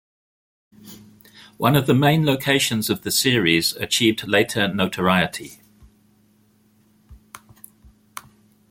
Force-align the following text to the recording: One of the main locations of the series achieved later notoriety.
One 1.57 1.75
of 1.75 1.85
the 1.85 1.93
main 1.93 2.25
locations 2.25 2.89
of 2.89 3.03
the 3.03 3.11
series 3.11 3.73
achieved 3.73 4.27
later 4.27 4.67
notoriety. 4.67 5.59